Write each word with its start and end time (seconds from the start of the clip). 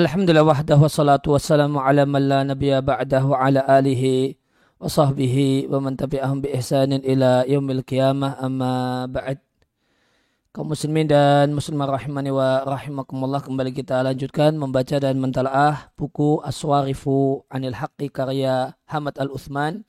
Alhamdulillah 0.00 0.48
wahdahu 0.48 0.88
wassalatu 0.88 1.36
wassalamu 1.36 1.76
ala 1.76 2.08
man 2.08 2.24
la 2.24 2.40
nabiyya 2.40 2.80
ba'dah 2.80 3.20
wa 3.20 3.36
ala 3.36 3.60
alihi 3.68 4.32
wa 4.80 4.88
sahbihi 4.88 5.68
wa 5.68 5.76
man 5.76 5.92
tabi'ahum 5.92 6.40
bi 6.40 6.56
ihsanin 6.56 7.04
ila 7.04 7.44
yaumil 7.44 7.84
qiyamah 7.84 8.40
amma 8.40 9.04
ba'd. 9.12 9.44
Kaum 10.56 10.72
muslimin 10.72 11.04
dan 11.04 11.52
muslimah 11.52 12.00
rahimani 12.00 12.32
wa 12.32 12.64
rahimakumullah 12.64 13.44
kembali 13.44 13.76
kita 13.76 14.00
lanjutkan 14.00 14.56
membaca 14.56 14.96
dan 14.96 15.20
mentalaah 15.20 15.92
buku 16.00 16.40
Aswarifu 16.48 17.44
Anil 17.52 17.76
Haqqi 17.76 18.08
karya 18.08 18.72
Hamad 18.88 19.20
Al-Uthman. 19.20 19.84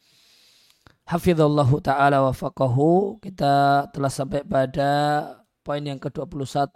Hafizallahu 1.08 1.80
ta'ala 1.80 2.20
wa 2.20 2.36
faqahu. 2.36 3.24
Kita 3.24 3.88
telah 3.96 4.12
sampai 4.12 4.44
pada 4.44 4.92
poin 5.64 5.80
yang 5.80 6.04
ke-21 6.04 6.76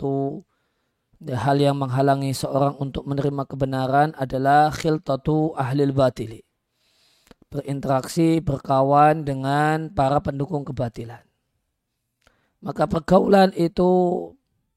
hal 1.24 1.58
yang 1.58 1.80
menghalangi 1.80 2.36
seorang 2.36 2.76
untuk 2.78 3.08
menerima 3.08 3.48
kebenaran 3.48 4.12
adalah 4.20 4.70
khiltatu 4.70 5.56
ahlil 5.56 5.96
batili. 5.96 6.44
Berinteraksi, 7.48 8.44
berkawan 8.44 9.24
dengan 9.24 9.88
para 9.96 10.20
pendukung 10.20 10.68
kebatilan. 10.68 11.24
Maka 12.60 12.90
pergaulan 12.90 13.56
itu 13.56 14.34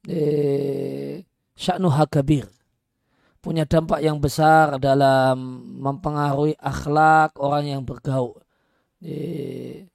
eh, 0.07 1.27
sya'nu 1.59 1.91
hakabir. 1.91 2.47
Punya 3.43 3.67
dampak 3.67 4.05
yang 4.05 4.23
besar 4.23 4.79
dalam 4.79 5.63
mempengaruhi 5.83 6.55
akhlak 6.59 7.35
orang 7.41 7.65
yang 7.67 7.83
bergaul. 7.83 8.39
Eh, 9.03 9.91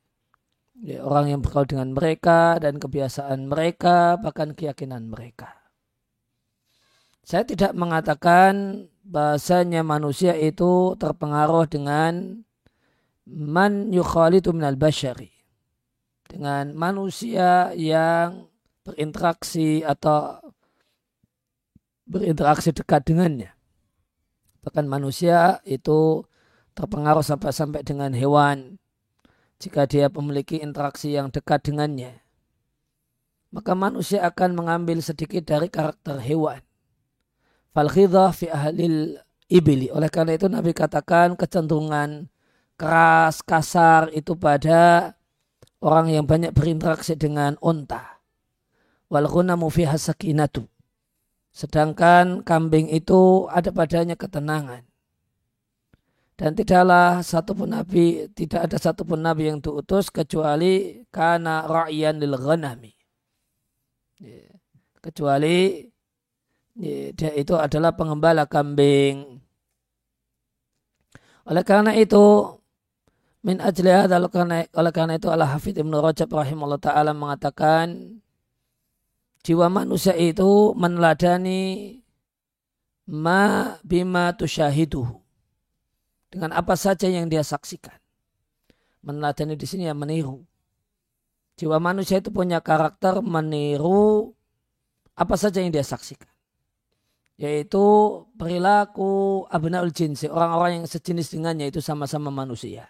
orang 1.00 1.32
yang 1.32 1.40
bergaul 1.40 1.70
dengan 1.70 1.96
mereka 1.96 2.60
dan 2.60 2.82
kebiasaan 2.82 3.48
mereka, 3.48 4.20
bahkan 4.20 4.52
keyakinan 4.52 5.08
mereka. 5.08 5.63
Saya 7.24 7.48
tidak 7.48 7.72
mengatakan 7.72 8.84
bahasanya 9.08 9.80
manusia 9.80 10.36
itu 10.36 11.00
terpengaruh 11.00 11.72
dengan 11.72 12.44
man 13.24 13.96
yukhalitu 13.96 14.52
minal 14.52 14.76
bashari. 14.76 15.32
Dengan 16.28 16.76
manusia 16.76 17.72
yang 17.80 18.52
berinteraksi 18.84 19.88
atau 19.88 20.52
berinteraksi 22.04 22.76
dekat 22.76 23.08
dengannya. 23.08 23.56
Bahkan 24.60 24.84
manusia 24.84 25.64
itu 25.64 26.28
terpengaruh 26.76 27.24
sampai-sampai 27.24 27.88
dengan 27.88 28.12
hewan 28.12 28.76
jika 29.64 29.88
dia 29.88 30.12
memiliki 30.12 30.60
interaksi 30.60 31.16
yang 31.16 31.32
dekat 31.32 31.64
dengannya. 31.64 32.20
Maka 33.56 33.72
manusia 33.78 34.28
akan 34.28 34.60
mengambil 34.60 35.00
sedikit 35.00 35.48
dari 35.48 35.72
karakter 35.72 36.20
hewan 36.20 36.60
fal 37.74 37.90
fi 37.90 38.48
ahlil 38.48 39.18
ibili. 39.50 39.90
Oleh 39.90 40.08
karena 40.08 40.38
itu 40.38 40.46
Nabi 40.48 40.72
katakan 40.72 41.34
kecenderungan 41.34 42.30
keras, 42.78 43.42
kasar 43.42 44.14
itu 44.14 44.38
pada 44.38 45.14
orang 45.84 46.14
yang 46.14 46.26
banyak 46.30 46.54
berinteraksi 46.56 47.18
dengan 47.18 47.58
unta. 47.60 48.22
Wal 49.10 49.28
ghunamu 49.28 49.68
fiha 49.70 49.98
sakinatu. 49.98 50.66
Sedangkan 51.54 52.42
kambing 52.42 52.90
itu 52.90 53.46
ada 53.46 53.70
padanya 53.70 54.18
ketenangan. 54.18 54.82
Dan 56.34 56.58
tidaklah 56.58 57.22
satupun 57.22 57.78
nabi, 57.78 58.26
tidak 58.34 58.66
ada 58.66 58.82
satupun 58.82 59.22
nabi 59.22 59.54
yang 59.54 59.62
diutus 59.62 60.10
kecuali 60.10 61.06
karena 61.14 61.62
ra'yan 61.70 62.18
lil 62.18 62.34
ghanami. 62.42 62.90
Ya. 66.74 67.14
Dia 67.14 67.32
itu 67.38 67.54
adalah 67.54 67.94
pengembala 67.94 68.50
kambing. 68.50 69.38
Oleh 71.46 71.64
karena 71.68 71.94
itu, 71.94 72.56
min 73.44 73.60
ajli 73.60 73.92
oleh 73.92 74.30
karena, 74.32 74.64
oleh 74.74 74.92
karena 74.96 75.14
itu 75.20 75.28
Allah 75.30 75.50
Hafidh 75.52 75.78
Ibn 75.84 75.94
Rajab 76.00 76.32
rahimahullah 76.32 76.80
ta'ala 76.82 77.12
mengatakan 77.12 78.18
jiwa 79.44 79.68
manusia 79.68 80.16
itu 80.16 80.72
meneladani 80.80 82.00
ma 83.12 83.76
bima 83.84 84.32
tusyahiduhu 84.32 85.20
dengan 86.32 86.56
apa 86.56 86.74
saja 86.80 87.12
yang 87.12 87.28
dia 87.28 87.44
saksikan. 87.44 88.00
Meneladani 89.04 89.60
di 89.60 89.68
sini 89.68 89.84
yang 89.92 90.00
meniru. 90.00 90.42
Jiwa 91.60 91.78
manusia 91.78 92.24
itu 92.24 92.32
punya 92.32 92.64
karakter 92.64 93.20
meniru 93.20 94.32
apa 95.14 95.36
saja 95.38 95.62
yang 95.62 95.70
dia 95.70 95.86
saksikan 95.86 96.33
yaitu 97.34 97.84
perilaku 98.38 99.44
abnaul 99.50 99.90
jinsi, 99.90 100.30
orang-orang 100.30 100.84
yang 100.84 100.88
sejenis 100.88 101.34
dengannya 101.34 101.74
itu 101.74 101.82
sama-sama 101.82 102.30
manusia. 102.30 102.90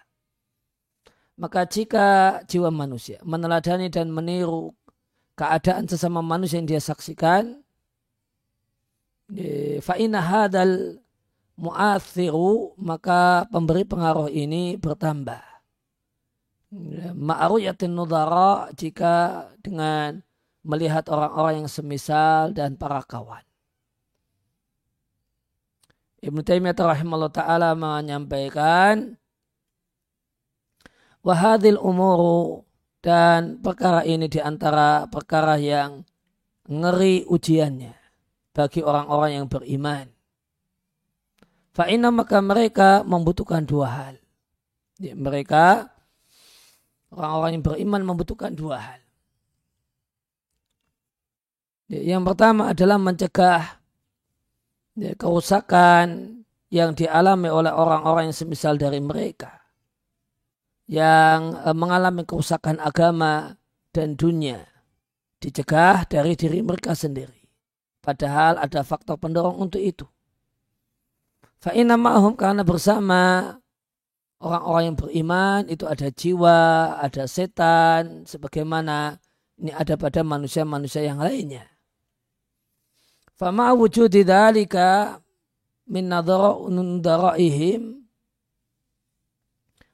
Maka 1.34 1.66
jika 1.66 2.40
jiwa 2.46 2.70
manusia 2.70 3.18
meneladani 3.26 3.90
dan 3.90 4.12
meniru 4.12 4.70
keadaan 5.34 5.90
sesama 5.90 6.22
manusia 6.22 6.62
yang 6.62 6.70
dia 6.70 6.78
saksikan, 6.78 7.58
fa'ina 9.82 10.20
hadal 10.22 11.02
mu'athiru, 11.58 12.78
maka 12.78 13.48
pemberi 13.50 13.82
pengaruh 13.82 14.30
ini 14.30 14.78
bertambah. 14.78 15.42
Ma'aruyatin 17.14 17.94
nudara 17.94 18.70
jika 18.74 19.46
dengan 19.62 20.22
melihat 20.66 21.06
orang-orang 21.06 21.62
yang 21.62 21.70
semisal 21.70 22.50
dan 22.50 22.74
para 22.74 23.02
kawan. 23.06 23.42
Ibnu 26.24 26.40
Taimiyah 26.40 26.72
rahimahullah 26.72 27.32
taala 27.36 27.76
menyampaikan 27.76 29.12
wahadil 31.20 31.76
umuru 31.76 32.64
dan 33.04 33.60
perkara 33.60 34.00
ini 34.08 34.32
di 34.32 34.40
antara 34.40 35.04
perkara 35.12 35.60
yang 35.60 36.00
ngeri 36.64 37.28
ujiannya 37.28 37.92
bagi 38.56 38.80
orang-orang 38.80 39.44
yang 39.44 39.46
beriman. 39.52 40.08
Fa'ina 41.76 42.08
maka 42.08 42.40
mereka 42.40 43.04
membutuhkan 43.04 43.68
dua 43.68 43.88
hal. 43.92 44.14
Ya, 44.96 45.12
mereka 45.12 45.92
orang-orang 47.12 47.60
yang 47.60 47.64
beriman 47.66 48.02
membutuhkan 48.08 48.56
dua 48.56 48.80
hal. 48.80 49.00
Ya, 51.92 52.16
yang 52.16 52.24
pertama 52.24 52.72
adalah 52.72 52.96
mencegah 52.96 53.83
ya, 54.98 55.12
kerusakan 55.14 56.40
yang 56.70 56.94
dialami 56.98 57.50
oleh 57.50 57.70
orang-orang 57.70 58.30
yang 58.30 58.36
semisal 58.36 58.74
dari 58.74 58.98
mereka 58.98 59.62
yang 60.90 61.56
e, 61.64 61.68
mengalami 61.72 62.26
kerusakan 62.26 62.82
agama 62.82 63.56
dan 63.94 64.18
dunia 64.18 64.74
dicegah 65.44 66.08
dari 66.08 66.32
diri 66.34 66.64
mereka 66.64 66.96
sendiri. 66.96 67.44
Padahal 68.00 68.60
ada 68.60 68.80
faktor 68.84 69.20
pendorong 69.20 69.60
untuk 69.60 69.80
itu. 69.80 70.04
Fa'inna 71.60 71.96
ma'hum 71.96 72.36
karena 72.36 72.60
bersama 72.64 73.52
orang-orang 74.40 74.92
yang 74.92 74.96
beriman 74.96 75.60
itu 75.72 75.84
ada 75.88 76.08
jiwa, 76.12 76.60
ada 77.00 77.24
setan, 77.24 78.28
sebagaimana 78.28 79.16
ini 79.56 79.72
ada 79.72 79.96
pada 79.96 80.20
manusia-manusia 80.20 81.04
yang 81.08 81.20
lainnya. 81.20 81.64
Fama 83.44 83.76
wujudi 83.76 84.24
dalika 84.24 85.20
min 85.84 86.08
nadaraihim 86.08 88.00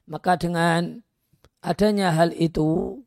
maka 0.07 0.39
dengan 0.39 1.03
adanya 1.59 2.15
hal 2.15 2.31
itu 2.31 3.03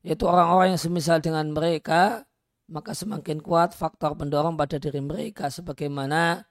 yaitu 0.00 0.24
orang-orang 0.24 0.72
yang 0.72 0.80
semisal 0.80 1.20
dengan 1.20 1.52
mereka 1.52 2.24
maka 2.72 2.96
semakin 2.96 3.44
kuat 3.44 3.76
faktor 3.76 4.16
pendorong 4.16 4.56
pada 4.56 4.80
diri 4.80 5.04
mereka 5.04 5.52
sebagaimana 5.52 6.48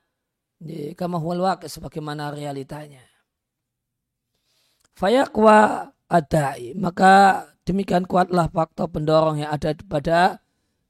di 0.61 0.93
kama 0.93 1.17
sebagaimana 1.65 2.29
realitanya. 2.29 3.09
Fayaqwa 4.93 5.89
adai 6.13 6.77
maka 6.77 7.41
demikian 7.65 8.05
kuatlah 8.05 8.53
faktor 8.53 8.85
pendorong 8.85 9.41
yang 9.41 9.49
ada 9.49 9.73
pada 9.89 10.44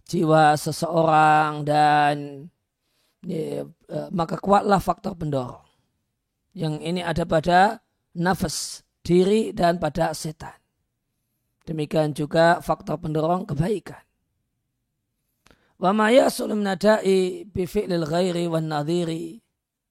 jiwa 0.05 0.53
seseorang 0.53 1.65
dan 1.65 2.47
ya, 3.25 3.65
eh, 3.65 4.07
maka 4.13 4.37
kuatlah 4.37 4.77
faktor 4.77 5.17
pendorong. 5.17 5.65
Yang 6.55 6.75
ini 6.85 7.01
ada 7.03 7.27
pada 7.27 7.83
nafas 8.15 8.85
diri 9.03 9.51
dan 9.51 9.81
pada 9.81 10.15
setan. 10.15 10.55
Demikian 11.65 12.13
juga 12.13 12.61
faktor 12.61 13.01
pendorong 13.01 13.49
kebaikan. 13.49 14.05
Wa 15.75 15.91
ma 15.91 16.13
yasul 16.13 16.55
nadai 16.55 17.43
bi 17.49 17.65
fi'lil 17.65 18.05
ghairi 18.05 18.45
wan 18.47 18.69
nadhiri. 18.69 19.41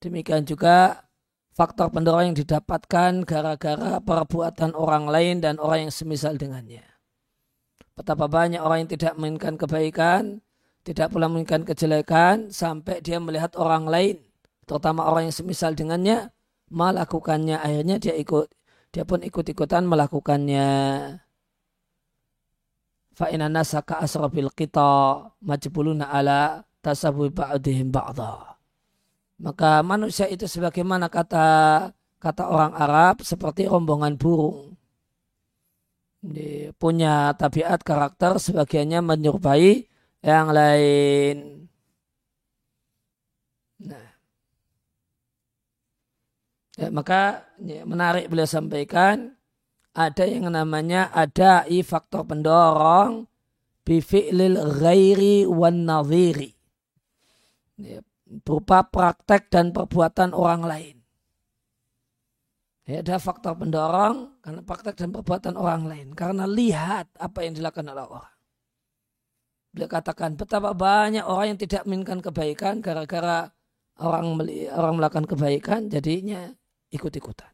Demikian 0.01 0.47
juga 0.47 1.05
faktor 1.53 1.91
pendorong 1.91 2.33
yang 2.33 2.39
didapatkan 2.39 3.27
gara-gara 3.27 3.99
perbuatan 4.01 4.73
orang 4.73 5.11
lain 5.11 5.37
dan 5.43 5.59
orang 5.59 5.91
yang 5.91 5.95
semisal 5.95 6.39
dengannya. 6.39 6.94
Betapa 7.95 8.27
banyak 8.27 8.59
orang 8.59 8.87
yang 8.87 8.91
tidak 8.91 9.15
menginginkan 9.15 9.55
kebaikan, 9.55 10.23
tidak 10.83 11.15
pula 11.15 11.31
menginginkan 11.31 11.63
kejelekan, 11.63 12.51
sampai 12.51 12.99
dia 12.99 13.23
melihat 13.23 13.55
orang 13.55 13.87
lain 13.87 14.19
terutama 14.65 15.05
orang 15.07 15.29
yang 15.31 15.37
semisal 15.37 15.77
dengannya 15.77 16.33
melakukannya. 16.73 17.61
Akhirnya 17.61 17.97
dia 18.01 18.17
ikut 18.17 18.51
dia 18.91 19.07
pun 19.07 19.23
ikut-ikutan 19.23 19.87
melakukannya. 19.87 20.69
Fa 23.15 23.31
inna 23.31 23.47
nasa 23.47 23.79
ka 23.87 24.03
asrabil 24.03 24.51
qita 24.51 25.23
majbuluna 25.39 26.11
ala 26.11 26.67
tasabu 26.83 27.31
ba'dihim 27.31 27.95
ba'dha. 27.95 28.59
Maka 29.39 29.83
manusia 29.87 30.27
itu 30.27 30.51
sebagaimana 30.51 31.07
kata 31.07 31.47
kata 32.19 32.43
orang 32.51 32.75
Arab 32.75 33.23
seperti 33.23 33.71
rombongan 33.71 34.19
burung 34.19 34.74
punya 36.81 37.37
tabiat 37.37 37.85
karakter 37.85 38.41
sebagiannya 38.41 39.01
menyerupai 39.05 39.85
yang 40.25 40.49
lain 40.49 41.69
nah 43.85 44.09
ya, 46.81 46.89
maka 46.89 47.45
ya, 47.61 47.85
menarik 47.85 48.33
beliau 48.33 48.49
sampaikan 48.49 49.37
ada 49.95 50.25
yang 50.27 50.51
namanya 50.51 51.13
ada 51.15 51.63
i 51.71 51.85
faktor 51.87 52.27
pendorong 52.27 53.31
bifi'lil 53.87 54.59
ghairi 54.81 55.47
wan 55.47 55.87
nadhiri. 55.87 56.51
Ya, 57.79 58.01
berupa 58.27 58.89
praktek 58.89 59.53
dan 59.53 59.71
perbuatan 59.71 60.33
orang 60.33 60.65
lain. 60.65 60.97
Ya, 62.85 63.01
ada 63.01 63.17
faktor 63.17 63.57
pendorong 63.57 64.45
karena 64.45 64.61
praktek 64.61 65.01
dan 65.01 65.09
perbuatan 65.09 65.57
orang 65.57 65.89
lain. 65.89 66.09
Karena 66.13 66.45
lihat 66.45 67.09
apa 67.17 67.41
yang 67.41 67.57
dilakukan 67.57 67.89
oleh 67.89 68.05
orang. 68.05 68.35
Beliau 69.73 69.89
katakan 69.89 70.37
betapa 70.37 70.77
banyak 70.77 71.25
orang 71.25 71.57
yang 71.57 71.61
tidak 71.61 71.83
menginginkan 71.89 72.21
kebaikan 72.21 72.85
gara-gara 72.85 73.49
orang 73.99 74.37
orang 74.71 74.95
melakukan 75.01 75.27
kebaikan 75.27 75.89
jadinya 75.89 76.53
ikut-ikutan. 76.93 77.51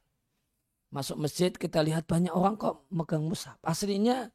Masuk 0.91 1.17
masjid 1.23 1.55
kita 1.55 1.79
lihat 1.81 2.11
banyak 2.11 2.35
orang 2.35 2.59
kok 2.59 2.91
megang 2.91 3.23
mushaf. 3.23 3.57
Aslinya 3.63 4.29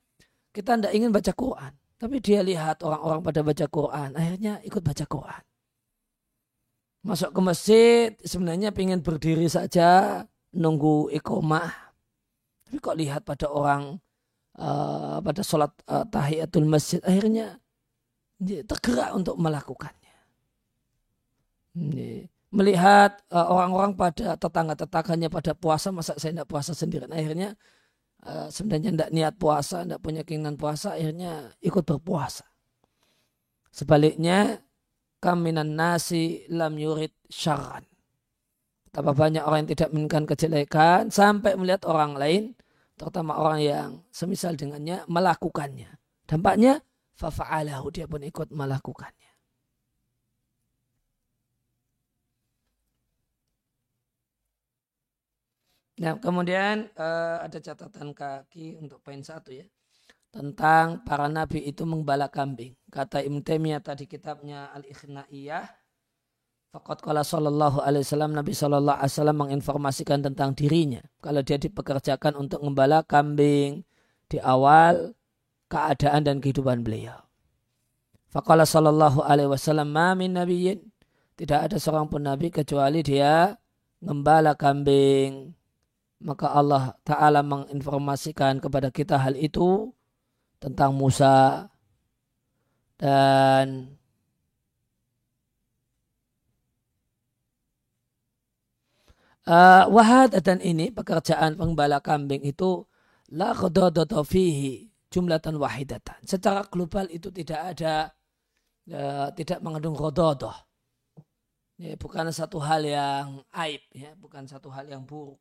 kita 0.56 0.80
tidak 0.80 0.96
ingin 0.96 1.12
baca 1.12 1.36
Quran. 1.36 1.76
Tapi 2.00 2.24
dia 2.24 2.40
lihat 2.40 2.82
orang-orang 2.88 3.20
pada 3.20 3.44
baca 3.44 3.66
Quran. 3.68 4.10
Akhirnya 4.16 4.54
ikut 4.64 4.80
baca 4.80 5.06
Quran. 5.06 5.44
Masuk 7.06 7.30
ke 7.36 7.42
masjid 7.44 8.10
sebenarnya 8.24 8.72
ingin 8.72 9.04
berdiri 9.04 9.46
saja. 9.52 10.24
Nunggu 10.56 11.12
ikomah. 11.20 11.70
Tapi 12.66 12.78
kok 12.82 12.98
lihat 12.98 13.22
pada 13.28 13.52
orang 13.52 14.00
uh, 14.58 15.20
pada 15.22 15.42
sholat 15.44 15.72
uh, 15.92 16.08
tahiyatul 16.08 16.66
masjid. 16.66 17.04
Akhirnya 17.04 17.60
tergerak 18.40 19.16
untuk 19.16 19.40
melakukannya 19.40 20.06
melihat 22.56 23.20
uh, 23.36 23.52
orang-orang 23.52 24.00
pada 24.00 24.40
tetangga-tetangganya 24.40 25.28
pada 25.28 25.52
puasa 25.52 25.92
masa 25.92 26.16
saya 26.16 26.32
tidak 26.32 26.48
puasa 26.48 26.72
sendirian 26.72 27.12
akhirnya 27.12 27.60
uh, 28.24 28.48
sebenarnya 28.48 28.96
tidak 28.96 29.12
niat 29.12 29.34
puasa 29.36 29.84
tidak 29.84 30.00
punya 30.00 30.22
keinginan 30.24 30.56
puasa 30.56 30.96
akhirnya 30.96 31.52
ikut 31.60 31.84
berpuasa 31.84 32.48
sebaliknya 33.76 34.64
kaminan 35.20 35.76
nasi 35.76 36.48
lam 36.48 36.80
yurid 36.80 37.12
syarran 37.28 37.84
betapa 38.96 39.12
banyak 39.12 39.44
orang 39.44 39.68
yang 39.68 39.72
tidak 39.76 39.90
menginginkan 39.92 40.24
kejelekan 40.24 41.12
sampai 41.12 41.60
melihat 41.60 41.84
orang 41.84 42.16
lain 42.16 42.44
terutama 42.96 43.36
orang 43.36 43.60
yang 43.60 43.90
semisal 44.08 44.56
dengannya 44.56 45.04
melakukannya 45.12 46.00
dampaknya 46.24 46.80
fafa'alahu 47.20 47.92
dia 47.92 48.08
pun 48.08 48.24
ikut 48.24 48.56
melakukannya 48.56 49.36
Nah, 55.96 56.20
kemudian 56.20 56.92
uh, 57.00 57.40
ada 57.40 57.56
catatan 57.56 58.12
kaki 58.12 58.76
untuk 58.76 59.00
poin 59.00 59.24
satu 59.24 59.56
ya. 59.56 59.64
Tentang 60.28 61.08
para 61.08 61.32
nabi 61.32 61.64
itu 61.64 61.88
menggembala 61.88 62.28
kambing. 62.28 62.76
Kata 62.92 63.24
Ibn 63.24 63.40
Taimiyah 63.40 63.80
tadi 63.80 64.04
kitabnya 64.04 64.76
Al-Ikhna'iyah. 64.76 65.85
Fakat 66.76 67.00
kala 67.00 67.24
sallallahu 67.24 67.80
alaihi 67.80 68.04
wasallam 68.04 68.36
Nabi 68.36 68.52
sallallahu 68.52 69.00
alaihi 69.00 69.16
wasallam 69.16 69.38
menginformasikan 69.48 70.20
tentang 70.28 70.52
dirinya. 70.52 71.00
Kalau 71.24 71.40
dia 71.40 71.56
dipekerjakan 71.56 72.36
untuk 72.36 72.60
menggembala 72.68 73.00
kambing 73.08 73.88
di 74.28 74.44
awal 74.44 75.16
keadaan 75.72 76.28
dan 76.28 76.44
kehidupan 76.44 76.84
beliau. 76.84 77.16
Fakala 78.28 78.68
sallallahu 78.68 79.24
alaihi 79.24 79.48
wasallam 79.48 79.88
ma 79.88 80.20
min 80.20 80.36
nabiyyin 80.36 80.84
tidak 81.40 81.72
ada 81.72 81.80
seorang 81.80 82.12
pun 82.12 82.28
nabi 82.28 82.52
kecuali 82.52 83.00
dia 83.00 83.56
ngembala 84.04 84.60
kambing 84.60 85.56
maka 86.20 86.52
Allah 86.52 87.00
Ta'ala 87.08 87.40
menginformasikan 87.40 88.60
kepada 88.60 88.92
kita 88.92 89.16
hal 89.16 89.40
itu 89.40 89.96
tentang 90.60 90.92
Musa 90.92 91.72
dan 93.00 93.96
uh, 99.50 99.86
wahad 99.90 100.38
dan 100.42 100.60
ini 100.62 100.90
pekerjaan 100.90 101.58
penggembala 101.58 102.02
kambing 102.02 102.42
itu 102.46 102.86
la 103.34 103.54
fihi 104.26 104.90
jumlatan 105.10 105.56
wahidatan. 105.56 106.20
Secara 106.26 106.68
global 106.68 107.08
itu 107.10 107.32
tidak 107.32 107.74
ada 107.74 108.12
uh, 108.92 109.30
tidak 109.34 109.64
mengandung 109.64 109.96
rododoh. 109.96 110.54
Ya, 111.76 112.00
bukan 112.00 112.32
satu 112.32 112.56
hal 112.64 112.88
yang 112.88 113.44
aib, 113.52 113.84
ya, 113.92 114.16
bukan 114.16 114.48
satu 114.48 114.72
hal 114.72 114.88
yang 114.88 115.04
buruk. 115.04 115.36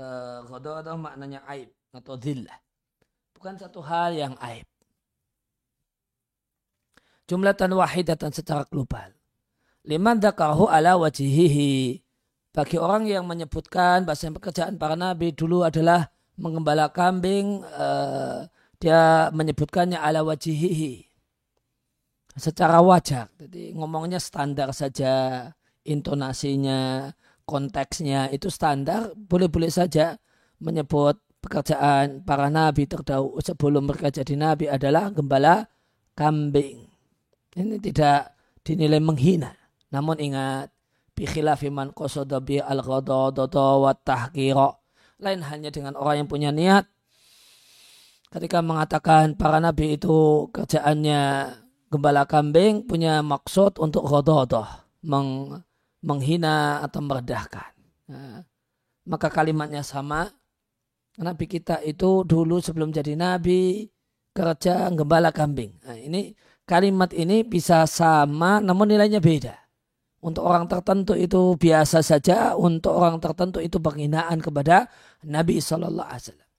Uh, 0.00 0.96
maknanya 0.96 1.44
aib 1.52 1.68
atau 1.92 2.16
zillah. 2.16 2.56
Bukan 3.36 3.56
satu 3.60 3.84
hal 3.84 4.16
yang 4.16 4.34
aib. 4.40 4.64
Jumlatan 7.28 7.76
wahidatan 7.78 8.34
secara 8.34 8.66
global. 8.66 9.14
Liman 9.86 10.18
dakahu 10.18 10.66
ala 10.66 10.98
wajihihi. 10.98 12.02
Bagi 12.50 12.76
orang 12.76 13.06
yang 13.06 13.22
menyebutkan 13.30 14.02
bahasa 14.02 14.26
pekerjaan 14.26 14.74
para 14.74 14.98
nabi 14.98 15.30
dulu 15.30 15.62
adalah 15.62 16.10
mengembala 16.34 16.90
kambing, 16.90 17.62
uh, 17.62 18.50
dia 18.82 19.30
menyebutkannya 19.30 20.00
ala 20.00 20.26
wajihihi. 20.26 21.06
Secara 22.34 22.82
wajar. 22.82 23.30
Jadi 23.38 23.78
ngomongnya 23.78 24.18
standar 24.18 24.74
saja, 24.74 25.46
intonasinya, 25.86 27.12
konteksnya 27.50 28.30
itu 28.30 28.46
standar, 28.46 29.10
boleh-boleh 29.18 29.66
saja 29.66 30.14
menyebut 30.62 31.18
pekerjaan 31.42 32.22
para 32.22 32.46
nabi 32.46 32.86
terdahulu 32.86 33.42
sebelum 33.42 33.90
mereka 33.90 34.14
jadi 34.14 34.38
nabi 34.38 34.70
adalah 34.70 35.10
gembala 35.10 35.66
kambing. 36.14 36.86
Ini 37.50 37.82
tidak 37.82 38.38
dinilai 38.62 39.02
menghina. 39.02 39.50
Namun 39.90 40.22
ingat, 40.22 40.70
bikhilafi 41.18 41.66
man 41.74 41.90
qasada 41.90 42.38
bi 42.38 42.62
al 42.62 42.86
wa. 42.86 44.70
Lain 45.20 45.40
hanya 45.44 45.68
dengan 45.74 45.98
orang 45.98 46.24
yang 46.24 46.28
punya 46.30 46.54
niat 46.54 46.86
ketika 48.30 48.62
mengatakan 48.62 49.34
para 49.34 49.58
nabi 49.58 49.98
itu 49.98 50.46
kerjaannya 50.54 51.50
gembala 51.90 52.22
kambing 52.30 52.86
punya 52.86 53.26
maksud 53.26 53.82
untuk 53.82 54.06
ghadadah, 54.06 54.86
meng 55.02 55.58
menghina 56.00 56.80
atau 56.84 57.00
merendahkan. 57.04 57.70
Nah, 58.08 58.42
maka 59.06 59.28
kalimatnya 59.28 59.84
sama. 59.84 60.32
Nabi 61.20 61.44
kita 61.44 61.84
itu 61.84 62.24
dulu 62.24 62.62
sebelum 62.62 62.94
jadi 62.94 63.12
nabi 63.12 63.90
kerja 64.32 64.88
gembala 64.94 65.34
kambing. 65.34 65.76
Nah, 65.84 65.98
ini 65.98 66.32
kalimat 66.64 67.12
ini 67.12 67.44
bisa 67.44 67.84
sama 67.84 68.62
namun 68.62 68.88
nilainya 68.88 69.20
beda. 69.20 69.58
Untuk 70.20 70.44
orang 70.44 70.68
tertentu 70.68 71.16
itu 71.16 71.56
biasa 71.56 72.04
saja, 72.04 72.52
untuk 72.52 72.92
orang 72.92 73.16
tertentu 73.24 73.56
itu 73.56 73.80
penghinaan 73.80 74.36
kepada 74.44 74.84
Nabi 75.24 75.64
Shallallahu 75.64 76.08
Alaihi 76.08 76.24
Wasallam. 76.28 76.50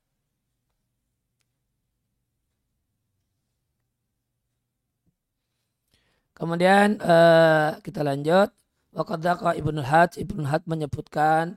Kemudian 6.34 6.98
uh, 7.06 7.78
kita 7.86 8.02
lanjut. 8.02 8.50
Wakadaka 8.92 9.56
Ibnu 9.56 9.80
Hajj, 9.80 10.20
Ibnu 10.20 10.44
Hajj 10.44 10.68
menyebutkan 10.68 11.56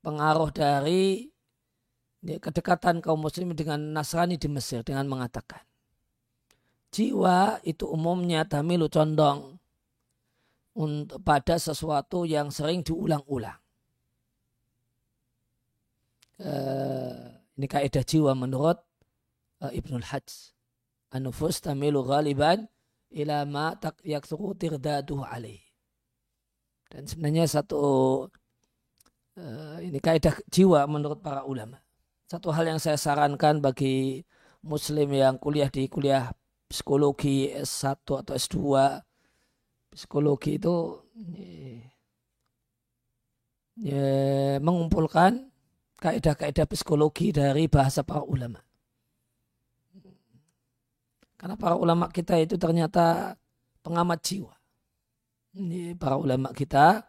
pengaruh 0.00 0.48
dari 0.50 1.28
kedekatan 2.22 3.04
kaum 3.04 3.20
muslim 3.20 3.52
dengan 3.52 3.92
Nasrani 3.92 4.40
di 4.40 4.48
Mesir 4.48 4.80
dengan 4.86 5.04
mengatakan 5.10 5.60
jiwa 6.92 7.58
itu 7.64 7.88
umumnya 7.88 8.44
tamilu 8.44 8.86
condong 8.92 9.56
untuk 10.76 11.18
pada 11.24 11.56
sesuatu 11.56 12.28
yang 12.28 12.52
sering 12.52 12.84
diulang-ulang. 12.84 13.56
Uh, 16.42 17.28
ini 17.56 17.66
kaidah 17.68 18.04
jiwa 18.04 18.32
menurut 18.36 18.80
uh, 19.64 19.72
Ibnul 19.72 20.04
Hajj. 20.04 20.52
An-nufus 21.12 21.60
tamilu 21.60 22.04
ghaliban 22.04 22.64
ila 23.12 23.44
ma 23.44 23.76
yakthuru 24.04 24.56
tirdaduh 24.56 25.28
alaih. 25.28 25.60
Dan 26.92 27.08
sebenarnya 27.08 27.48
satu 27.48 27.80
uh, 29.40 29.78
ini 29.80 29.96
kaidah 29.96 30.36
jiwa 30.52 30.84
menurut 30.84 31.24
para 31.24 31.48
ulama. 31.48 31.80
Satu 32.28 32.52
hal 32.52 32.68
yang 32.68 32.76
saya 32.76 33.00
sarankan 33.00 33.64
bagi 33.64 34.20
muslim 34.60 35.08
yang 35.16 35.40
kuliah 35.40 35.72
di 35.72 35.88
kuliah 35.88 36.28
psikologi 36.68 37.48
S1 37.48 38.04
atau 38.04 38.32
S2 38.36 38.56
psikologi 39.92 40.56
itu 40.60 41.00
ya, 43.76 44.04
mengumpulkan 44.60 45.48
kaidah-kaidah 45.96 46.68
psikologi 46.68 47.32
dari 47.32 47.68
bahasa 47.72 48.04
para 48.04 48.20
ulama. 48.24 48.60
Karena 51.40 51.56
para 51.56 51.74
ulama 51.74 52.06
kita 52.12 52.38
itu 52.38 52.54
ternyata 52.54 53.34
pengamat 53.82 54.20
jiwa. 54.22 54.61
Para 56.00 56.16
ulama 56.16 56.50
kita 56.56 57.04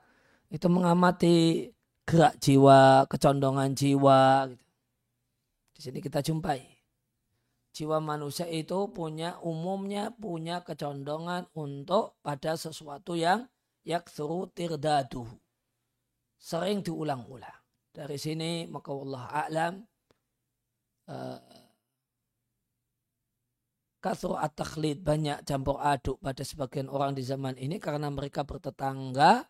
itu 0.51 0.67
mengamati 0.67 1.67
gerak 2.03 2.37
jiwa, 2.43 3.07
kecondongan 3.07 3.71
jiwa. 3.73 4.51
Gitu. 4.51 4.65
Di 5.73 5.79
sini 5.79 5.99
kita 6.03 6.19
jumpai 6.19 6.73
jiwa 7.73 7.97
manusia 7.97 8.45
itu 8.45 8.93
punya 8.93 9.41
umumnya 9.41 10.13
punya 10.13 10.61
kecondongan 10.61 11.49
untuk 11.57 12.21
pada 12.21 12.53
sesuatu 12.53 13.17
yang 13.17 13.49
yaksuru 13.81 14.53
tirdadu. 14.53 15.25
Sering 16.37 16.85
diulang-ulang. 16.85 17.59
Dari 17.89 18.17
sini 18.21 18.69
maka 18.69 18.89
Allah 18.93 19.23
a'lam 19.29 19.73
uh, 21.09 21.39
kasur 24.03 24.35
at-takhlid 24.35 24.99
banyak 24.99 25.47
campur 25.47 25.79
aduk 25.79 26.19
pada 26.19 26.43
sebagian 26.43 26.91
orang 26.91 27.15
di 27.15 27.23
zaman 27.23 27.55
ini 27.55 27.79
karena 27.79 28.11
mereka 28.11 28.43
bertetangga 28.43 29.47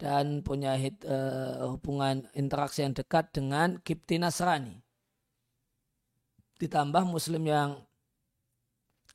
dan 0.00 0.40
punya 0.40 0.72
hit, 0.80 1.04
uh, 1.04 1.68
hubungan 1.68 2.24
interaksi 2.32 2.80
yang 2.80 2.96
dekat 2.96 3.28
dengan 3.36 3.76
Kipti 3.84 4.16
Nasrani 4.16 4.80
ditambah 6.56 7.04
muslim 7.04 7.44
yang 7.44 7.76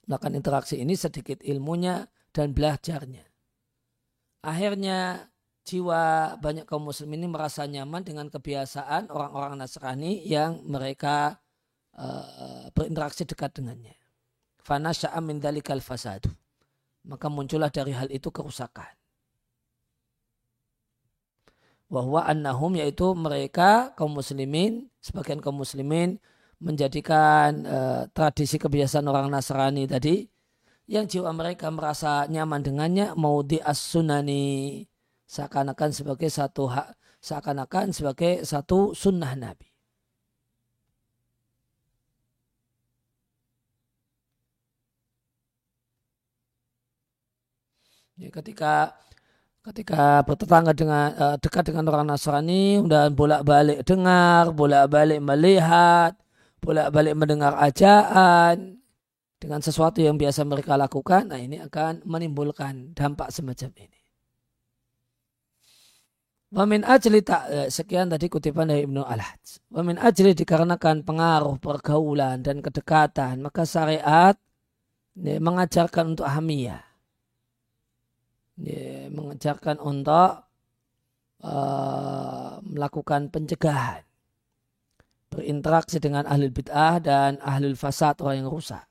melakukan 0.06 0.38
interaksi 0.38 0.76
ini 0.78 0.94
sedikit 0.94 1.42
ilmunya 1.42 2.06
dan 2.30 2.54
belajarnya. 2.54 3.26
Akhirnya 4.46 5.30
jiwa 5.68 6.34
banyak 6.40 6.66
kaum 6.66 6.88
muslim 6.88 7.12
ini 7.14 7.28
merasa 7.28 7.68
nyaman 7.68 8.02
dengan 8.02 8.32
kebiasaan 8.32 9.12
orang-orang 9.12 9.60
Nasrani 9.60 10.24
yang 10.26 10.64
mereka 10.66 11.38
uh, 12.00 12.72
berinteraksi 12.74 13.28
dekat 13.28 13.60
dengannya. 13.60 13.99
Fana 14.70 14.94
sya'am 14.94 15.26
min 15.26 15.42
dalikal 15.42 15.82
fasadu. 15.82 16.30
Maka 17.10 17.26
muncullah 17.26 17.74
dari 17.74 17.90
hal 17.90 18.06
itu 18.14 18.30
kerusakan. 18.30 18.94
Bahwa 21.90 22.22
annahum 22.30 22.78
yaitu 22.78 23.18
mereka 23.18 23.98
kaum 23.98 24.14
muslimin, 24.14 24.94
sebagian 25.02 25.42
kaum 25.42 25.58
muslimin 25.58 26.22
menjadikan 26.62 27.66
uh, 27.66 28.06
tradisi 28.14 28.62
kebiasaan 28.62 29.10
orang 29.10 29.34
Nasrani 29.34 29.90
tadi 29.90 30.30
yang 30.86 31.10
jiwa 31.10 31.34
mereka 31.34 31.74
merasa 31.74 32.30
nyaman 32.30 32.62
dengannya 32.62 33.18
mau 33.18 33.42
di 33.42 33.58
as-sunani 33.58 34.86
seakan-akan 35.26 35.90
sebagai 35.94 36.30
satu 36.30 36.70
hak 36.70 36.94
seakan-akan 37.22 37.90
sebagai 37.90 38.46
satu 38.46 38.94
sunnah 38.94 39.34
Nabi. 39.34 39.69
Ya, 48.20 48.28
ketika 48.36 49.00
ketika 49.64 50.28
bertetangga 50.28 50.76
dengan 50.76 51.08
uh, 51.16 51.36
dekat 51.40 51.72
dengan 51.72 51.88
orang 51.88 52.12
Nasrani 52.12 52.84
dan 52.84 53.16
bolak-balik 53.16 53.88
dengar, 53.88 54.52
bolak-balik 54.52 55.24
melihat, 55.24 56.20
bolak-balik 56.60 57.16
mendengar 57.16 57.56
ajaan 57.56 58.84
dengan 59.40 59.64
sesuatu 59.64 60.04
yang 60.04 60.20
biasa 60.20 60.44
mereka 60.44 60.76
lakukan, 60.76 61.32
nah 61.32 61.40
ini 61.40 61.64
akan 61.64 62.04
menimbulkan 62.04 62.92
dampak 62.92 63.32
semacam 63.32 63.72
ini. 63.80 64.00
Wamin 66.50 66.84
ajli 66.84 67.24
tak 67.24 67.44
eh, 67.48 67.70
sekian 67.72 68.12
tadi 68.12 68.28
kutipan 68.28 68.68
dari 68.68 68.84
Ibnu 68.84 69.00
Al-Hajj. 69.00 69.70
Wamin 69.72 69.96
ajli 69.96 70.36
dikarenakan 70.36 71.08
pengaruh 71.08 71.56
pergaulan 71.62 72.44
dan 72.44 72.60
kedekatan, 72.60 73.40
maka 73.40 73.64
syariat 73.64 74.36
mengajarkan 75.16 76.18
untuk 76.18 76.28
hamiyah. 76.28 76.89
Ini, 78.60 79.08
mengajarkan 79.10 79.80
untuk 79.80 80.44
uh, 81.48 82.60
melakukan 82.64 83.32
pencegahan 83.32 84.04
berinteraksi 85.30 86.02
dengan 86.02 86.28
ahli 86.28 86.52
bid'ah 86.52 87.00
dan 87.00 87.40
ahli 87.40 87.72
fasad 87.78 88.20
orang 88.20 88.44
yang 88.44 88.50
rusak. 88.52 88.84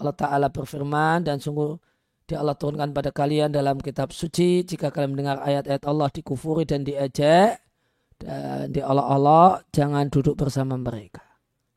Allah 0.00 0.16
Ta'ala 0.16 0.48
berfirman 0.48 1.28
dan 1.28 1.42
sungguh 1.42 1.76
di 2.24 2.38
Allah 2.38 2.56
turunkan 2.56 2.94
pada 2.94 3.12
kalian 3.12 3.52
dalam 3.52 3.76
kitab 3.82 4.14
suci 4.14 4.64
jika 4.64 4.88
kalian 4.88 5.12
mendengar 5.12 5.42
ayat-ayat 5.42 5.82
Allah 5.84 6.08
dikufuri 6.08 6.64
dan 6.64 6.86
diejek 6.86 7.58
dan 8.22 8.70
di 8.70 8.80
Allah 8.80 9.04
Allah 9.04 9.46
jangan 9.74 10.06
duduk 10.08 10.38
bersama 10.38 10.78
mereka 10.78 11.26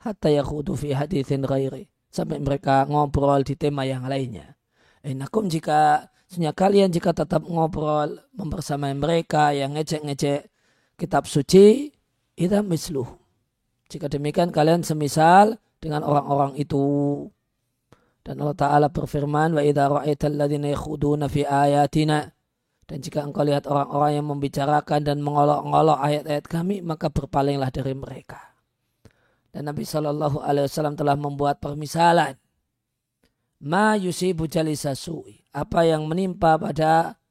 hatta 0.03 0.29
yakhudu 0.29 0.77
fi 0.77 0.93
hadithin 0.93 1.47
ghairi 1.47 1.89
sampai 2.13 2.37
mereka 2.37 2.85
ngobrol 2.85 3.41
di 3.41 3.57
tema 3.57 3.87
yang 3.87 4.05
lainnya. 4.05 4.53
Enakum 5.01 5.49
jika 5.49 6.12
sebenarnya 6.33 6.57
kalian 6.57 6.89
jika 6.89 7.13
tetap 7.13 7.45
ngobrol 7.45 8.17
membersamai 8.33 8.97
mereka 8.97 9.53
yang 9.53 9.77
ngecek-ngecek 9.77 10.49
kitab 10.97 11.29
suci 11.29 11.93
itu 12.33 12.57
misluh 12.65 13.05
jika 13.93 14.09
demikian 14.09 14.49
kalian 14.49 14.81
semisal 14.81 15.61
dengan 15.77 16.01
orang-orang 16.01 16.57
itu. 16.57 16.81
Dan 18.25 18.41
Allah 18.41 18.57
Ta'ala 18.57 18.87
berfirman, 18.89 19.53
Wa 19.53 19.61
idha 19.61 19.85
ra'aital 19.85 20.33
ladhina 20.33 20.73
yakhuduna 20.73 21.29
fi 21.29 21.45
ayatina. 21.45 22.25
Dan 22.89 23.05
jika 23.05 23.21
engkau 23.21 23.45
lihat 23.45 23.69
orang-orang 23.69 24.17
yang 24.17 24.27
membicarakan 24.31 25.05
dan 25.05 25.21
mengolok-ngolok 25.21 25.99
ayat-ayat 26.01 26.45
kami, 26.49 26.81
maka 26.81 27.13
berpalinglah 27.13 27.69
dari 27.69 27.93
mereka. 27.93 28.39
Dan 29.53 29.69
Nabi 29.69 29.85
Shallallahu 29.85 30.41
Alaihi 30.41 30.65
Wasallam 30.65 30.97
telah 30.97 31.13
membuat 31.13 31.61
permisalan. 31.61 32.33
Ma 33.61 33.93
yusibu 33.93 34.49
jalisa 34.49 34.97
su'i. 34.97 35.42
Apa 35.53 35.85
yang 35.85 36.09
menimpa 36.09 36.57
pada 36.57 37.21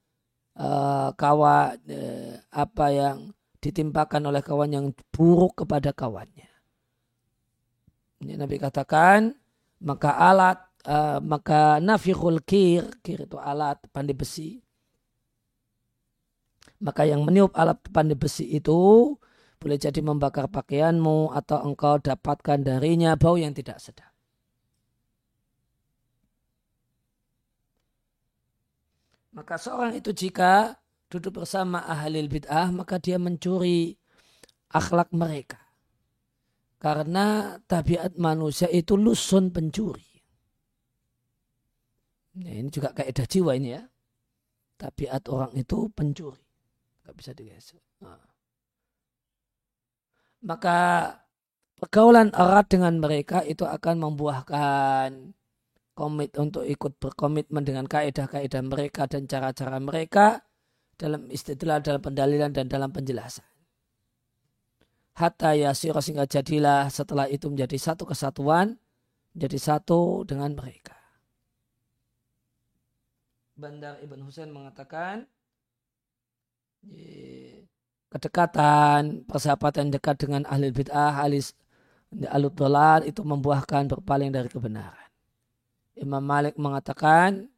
uh, 0.55 1.11
kawan, 1.19 1.75
uh, 1.91 2.35
apa 2.55 2.87
yang 2.95 3.17
ditimpakan 3.63 4.23
oleh 4.27 4.43
kawan 4.43 4.71
yang 4.71 4.87
buruk 5.15 5.67
kepada 5.67 5.95
kawannya. 5.95 6.51
Ini 8.23 8.39
Nabi 8.39 8.59
katakan 8.59 9.35
maka 9.83 10.15
alat 10.15 10.59
uh, 10.87 11.19
maka 11.19 11.83
nafikhul 11.83 12.43
kir 12.47 12.87
kir 13.03 13.27
itu 13.27 13.35
alat 13.35 13.83
pandai 13.91 14.15
besi 14.15 14.63
maka 16.79 17.03
yang 17.03 17.27
meniup 17.27 17.51
alat 17.59 17.79
pandai 17.91 18.15
besi 18.15 18.47
itu 18.47 19.15
boleh 19.63 19.79
jadi 19.79 20.03
membakar 20.03 20.51
pakaianmu 20.51 21.35
atau 21.35 21.63
engkau 21.63 21.99
dapatkan 22.03 22.63
darinya 22.67 23.15
bau 23.15 23.39
yang 23.39 23.55
tidak 23.55 23.79
sedap. 23.79 24.11
Maka 29.33 29.57
seorang 29.57 29.97
itu 29.97 30.13
jika 30.13 30.77
duduk 31.09 31.45
bersama 31.45 31.85
ahli 31.85 32.25
bid'ah 32.29 32.69
maka 32.73 33.01
dia 33.01 33.17
mencuri 33.17 33.97
akhlak 34.73 35.13
mereka. 35.13 35.61
Karena 36.77 37.57
tabiat 37.65 38.19
manusia 38.19 38.67
itu 38.69 38.99
lusun 38.99 39.55
pencuri. 39.55 40.05
Nah, 42.33 42.49
ini 42.49 42.69
juga 42.73 42.97
kaidah 42.97 43.29
jiwa 43.29 43.53
ini 43.55 43.77
ya. 43.77 43.83
Tabiat 44.81 45.23
orang 45.31 45.53
itu 45.55 45.87
pencuri. 45.93 46.43
Gak 47.07 47.15
bisa 47.15 47.31
digeser. 47.37 47.79
Nah. 48.03 48.19
Maka 50.43 50.79
pergaulan 51.79 52.35
erat 52.35 52.67
dengan 52.67 52.99
mereka 52.99 53.47
itu 53.47 53.63
akan 53.63 54.11
membuahkan 54.11 55.39
komit 56.03 56.35
untuk 56.35 56.67
ikut 56.67 56.99
berkomitmen 56.99 57.63
dengan 57.63 57.87
kaidah-kaidah 57.87 58.63
mereka 58.67 59.07
dan 59.07 59.31
cara-cara 59.31 59.79
mereka 59.79 60.43
dalam 60.99 61.31
istilah 61.31 61.79
dalam 61.79 62.03
pendalilan 62.03 62.51
dan 62.51 62.67
dalam 62.67 62.91
penjelasan 62.91 63.47
hatta 65.17 65.53
yasira 65.53 66.01
sehingga 66.01 66.25
jadilah 66.25 66.89
setelah 66.89 67.29
itu 67.29 67.49
menjadi 67.53 67.77
satu 67.77 68.09
kesatuan, 68.09 68.81
menjadi 69.37 69.59
satu 69.61 70.25
dengan 70.25 70.57
mereka. 70.57 70.97
Bandar 73.53 74.01
Ibn 74.01 74.21
Husain 74.25 74.49
mengatakan 74.49 75.29
kedekatan, 78.09 79.29
persahabatan 79.29 79.93
dekat 79.93 80.25
dengan 80.25 80.43
ahli 80.49 80.73
bid'ah, 80.73 81.21
ahli 81.21 81.39
dolal 82.53 83.05
itu 83.07 83.21
membuahkan 83.23 83.89
berpaling 83.89 84.33
dari 84.33 84.49
kebenaran. 84.49 85.02
Imam 85.99 86.25
Malik 86.25 86.57
mengatakan 86.57 87.53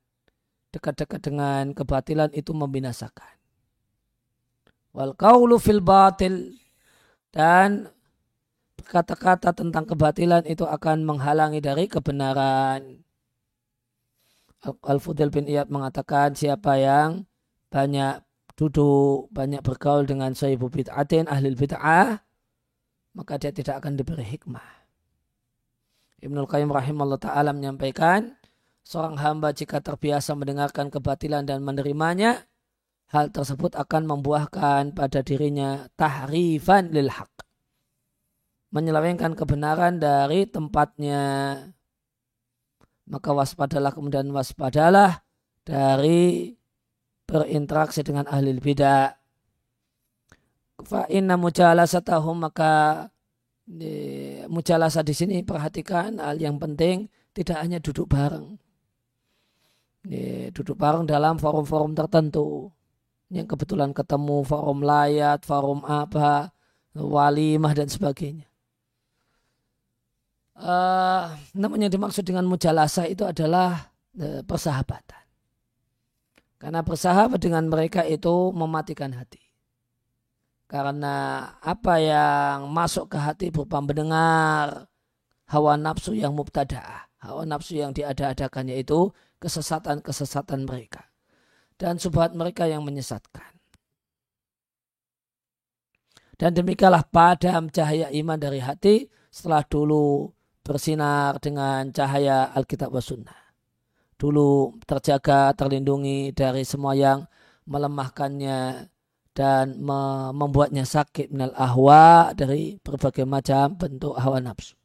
dekat-dekat 0.75 1.23
dengan 1.23 1.71
kebatilan 1.71 2.35
itu 2.35 2.51
membinasakan. 2.51 3.35
Wal 4.95 5.15
kaulu 5.15 5.59
fil 5.59 5.83
batil 5.83 6.59
dan 7.35 7.91
kata-kata 8.83 9.55
tentang 9.55 9.87
kebatilan 9.87 10.47
itu 10.47 10.63
akan 10.67 11.03
menghalangi 11.07 11.59
dari 11.59 11.87
kebenaran. 11.91 13.03
Al-Fudil 14.65 15.29
bin 15.29 15.45
Iyad 15.45 15.69
mengatakan 15.69 16.33
siapa 16.33 16.81
yang 16.81 17.29
banyak 17.69 18.23
duduk, 18.55 19.29
banyak 19.35 19.61
bergaul 19.61 20.07
dengan 20.07 20.33
sahibu 20.33 20.71
bid'atin, 20.71 21.27
ahli 21.27 21.53
bid'ah, 21.53 22.23
maka 23.13 23.35
dia 23.37 23.51
tidak 23.51 23.83
akan 23.83 23.99
diberi 23.99 24.25
hikmah. 24.25 24.84
Ibnul 26.23 26.47
Qayyim 26.47 26.71
rahimahullah 26.71 27.21
ta'ala 27.21 27.51
menyampaikan, 27.51 28.35
seorang 28.85 29.19
hamba 29.19 29.51
jika 29.51 29.81
terbiasa 29.81 30.37
mendengarkan 30.37 30.93
kebatilan 30.93 31.49
dan 31.49 31.65
menerimanya, 31.65 32.47
hal 33.11 33.31
tersebut 33.35 33.75
akan 33.75 34.11
membuahkan 34.11 34.95
pada 34.95 35.21
dirinya 35.23 35.91
tahrifan 35.99 36.91
lil 36.95 37.11
haq. 37.11 37.31
Menyelewengkan 38.75 39.39
kebenaran 39.39 40.03
dari 40.03 40.51
tempatnya 40.51 41.23
maka 43.05 43.31
waspadalah 43.37 43.93
kemudian 43.93 44.33
waspadalah 44.33 45.23
dari 45.65 46.53
berinteraksi 47.29 48.05
dengan 48.05 48.29
ahli 48.29 48.57
bidah. 48.57 49.13
Fa 50.85 51.09
inna 51.09 51.41
mujalasatahum 51.41 52.49
maka 52.49 53.07
di, 53.65 53.97
mujalasa 54.47 55.01
di 55.01 55.17
sini 55.17 55.41
perhatikan 55.41 56.21
hal 56.21 56.37
yang 56.37 56.61
penting 56.61 57.09
tidak 57.33 57.59
hanya 57.65 57.81
duduk 57.81 58.13
bareng. 58.13 58.61
Di, 60.05 60.53
duduk 60.53 60.77
bareng 60.77 61.09
dalam 61.09 61.41
forum-forum 61.41 61.97
tertentu. 61.97 62.69
Yang 63.33 63.57
kebetulan 63.57 63.97
ketemu 63.97 64.45
forum 64.45 64.85
layat, 64.85 65.43
forum 65.49 65.81
apa, 65.89 66.53
walimah 66.93 67.73
dan 67.73 67.89
sebagainya. 67.89 68.47
Uh, 70.55 71.35
namun 71.59 71.83
yang 71.83 71.91
dimaksud 71.91 72.23
dengan 72.23 72.47
mujalasa 72.47 73.11
itu 73.11 73.27
adalah 73.27 73.91
uh, 74.23 74.45
persahabatan. 74.47 75.25
Karena 76.63 76.81
bersahabat 76.87 77.43
dengan 77.43 77.67
mereka 77.67 78.07
itu 78.07 78.55
mematikan 78.55 79.11
hati. 79.19 79.43
Karena 80.75 81.47
apa 81.63 82.03
yang 82.03 82.67
masuk 82.67 83.15
ke 83.15 83.19
hati 83.23 83.55
berupa 83.55 83.79
mendengar 83.79 84.91
hawa 85.47 85.79
nafsu 85.79 86.19
yang 86.19 86.35
mubtada'ah. 86.35 87.07
Hawa 87.23 87.47
nafsu 87.47 87.79
yang 87.79 87.95
diada-adakannya 87.95 88.83
itu 88.83 89.15
kesesatan-kesesatan 89.39 90.67
mereka. 90.67 91.15
Dan 91.79 92.03
subhat 92.03 92.35
mereka 92.35 92.67
yang 92.67 92.83
menyesatkan. 92.83 93.55
Dan 96.35 96.59
demikianlah 96.59 97.07
padam 97.07 97.71
cahaya 97.71 98.11
iman 98.11 98.35
dari 98.35 98.59
hati 98.59 99.07
setelah 99.31 99.63
dulu 99.63 100.35
bersinar 100.67 101.39
dengan 101.39 101.95
cahaya 101.95 102.51
Alkitab 102.51 102.91
wa 102.91 102.99
Sunnah. 102.99 103.41
Dulu 104.19 104.75
terjaga, 104.83 105.55
terlindungi 105.55 106.35
dari 106.35 106.67
semua 106.67 106.99
yang 106.99 107.31
melemahkannya 107.71 108.91
dan 109.35 109.83
membuatnya 110.39 110.87
sakit 110.87 111.35
minal 111.35 111.53
ahwa 111.59 112.31
dari 112.33 112.79
berbagai 112.79 113.27
macam 113.27 113.75
bentuk 113.75 114.15
hawa 114.15 114.39
nafsu. 114.39 114.79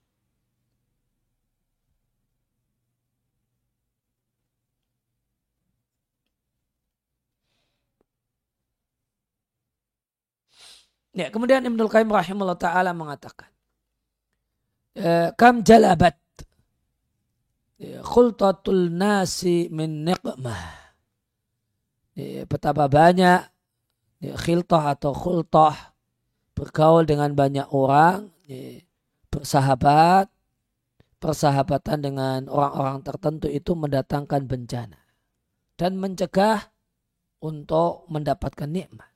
Ya, 11.14 11.28
kemudian 11.34 11.66
Ibnu 11.66 11.90
Qayyim 11.90 12.10
rahimahullah 12.10 12.58
taala 12.58 12.92
mengatakan, 12.94 13.50
Eh, 15.00 15.30
kam 15.40 15.64
jalabat 15.64 16.18
ya, 17.80 18.04
khultatul 18.04 18.92
nasi 18.92 19.70
min 19.72 20.04
niqmah. 20.04 20.92
Ya, 22.20 22.44
betapa 22.44 22.92
banyak 22.92 23.48
ya, 24.24 24.36
khiltah 24.36 24.96
atau 24.96 25.12
khultah 25.12 25.96
bergaul 26.56 27.08
dengan 27.08 27.34
banyak 27.34 27.68
orang, 27.72 28.32
bersahabat, 29.32 30.28
persahabatan 31.20 32.00
dengan 32.00 32.40
orang-orang 32.48 33.04
tertentu 33.04 33.48
itu 33.52 33.76
mendatangkan 33.76 34.48
bencana 34.48 35.00
dan 35.76 36.00
mencegah 36.00 36.72
untuk 37.40 38.08
mendapatkan 38.12 38.68
nikmat. 38.68 39.09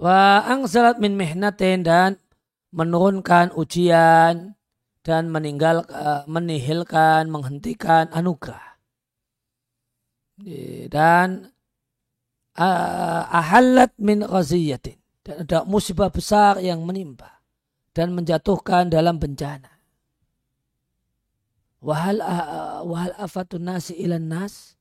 Wa 0.00 0.40
angsalat 0.48 0.96
min 0.96 1.12
mihnatin 1.12 1.84
dan 1.84 2.16
menurunkan 2.72 3.52
ujian 3.52 4.56
dan 5.04 5.28
meninggal 5.28 5.84
uh, 5.92 6.24
menihilkan 6.24 7.28
menghentikan 7.28 8.08
anugerah. 8.08 8.80
Dan 10.88 11.52
uh, 12.56 13.22
ahallat 13.28 13.92
min 14.00 14.24
ghaziyatin. 14.24 14.96
Dan 15.20 15.44
ada 15.44 15.68
musibah 15.68 16.08
besar 16.08 16.56
yang 16.64 16.80
menimpa 16.88 17.44
dan 17.92 18.16
menjatuhkan 18.16 18.88
dalam 18.88 19.20
bencana. 19.20 19.68
Wahal 21.84 22.24
uh, 22.24 22.80
wahal 22.88 23.12
afatun 23.20 23.68
nasi 23.68 24.00
ilan 24.00 24.32
nas? 24.32 24.80